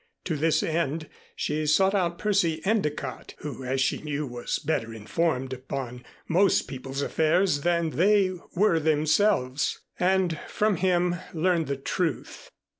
To 0.23 0.35
this 0.35 0.63
end 0.63 1.07
she 1.35 1.67
sought 1.67 1.93
out 1.93 2.17
Percy 2.17 2.59
Endicott, 2.65 3.35
who 3.41 3.63
as 3.63 3.79
she 3.81 4.01
knew 4.01 4.25
was 4.25 4.57
better 4.57 4.91
informed 4.91 5.53
upon 5.53 6.03
most 6.27 6.63
people's 6.63 7.03
affairs 7.03 7.61
than 7.61 7.91
they 7.91 8.31
were 8.55 8.79
themselves, 8.79 9.79
and 9.99 10.39
from 10.47 10.77
him 10.77 11.17
learned 11.35 11.67
the 11.67 11.77
truth. 11.77 12.49